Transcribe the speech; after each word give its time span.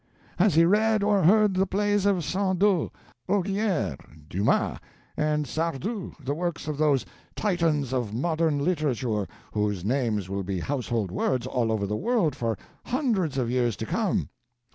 Has 0.39 0.55
he 0.55 0.65
read 0.65 1.03
or 1.03 1.21
heard 1.21 1.53
the 1.53 1.67
plays 1.67 2.07
of 2.07 2.23
Sandeau, 2.23 2.91
Augier, 3.29 3.95
Dumas, 4.27 4.79
and 5.15 5.45
Sardou, 5.45 6.15
the 6.19 6.33
works 6.33 6.67
of 6.67 6.79
those 6.79 7.05
Titans 7.35 7.93
of 7.93 8.11
modern 8.11 8.57
literature, 8.57 9.27
whose 9.51 9.85
names 9.85 10.27
will 10.27 10.41
be 10.41 10.59
household 10.59 11.11
words 11.11 11.45
all 11.45 11.71
over 11.71 11.85
the 11.85 11.95
world 11.95 12.35
for 12.35 12.57
hundreds 12.87 13.37
of 13.37 13.51
years 13.51 13.75
to 13.75 13.85
come? 13.85 14.29